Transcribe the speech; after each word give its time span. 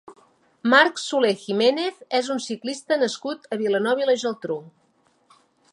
Marc 0.73 1.01
Soler 1.01 1.33
Giménez 1.41 1.99
és 2.21 2.31
un 2.37 2.41
ciclista 2.47 2.99
nascut 3.03 3.47
a 3.57 3.61
Vilanova 3.65 4.05
i 4.05 4.09
la 4.11 4.17
Geltrú. 4.25 4.59